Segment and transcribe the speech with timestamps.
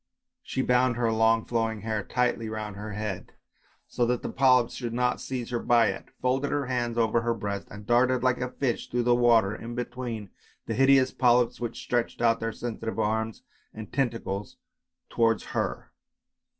[0.41, 3.33] She bound her long flowing hair tightly round her head,
[3.87, 7.35] so that the polyps should not seize her by it, folded her hands over her
[7.35, 10.31] breast, and darted like a fish through the water, in between
[10.65, 13.43] the hideous polyps which stretched out their sensitive arms
[13.75, 14.57] and tentacles
[15.11, 15.91] towards her.